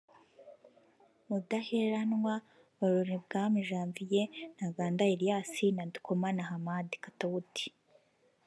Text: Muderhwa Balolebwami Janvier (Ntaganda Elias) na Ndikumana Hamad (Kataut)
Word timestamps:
Muderhwa 1.29 2.35
Balolebwami 2.77 3.59
Janvier 3.69 4.29
(Ntaganda 4.55 5.03
Elias) 5.13 5.53
na 5.75 5.83
Ndikumana 5.87 6.41
Hamad 6.49 6.87
(Kataut) 7.03 7.55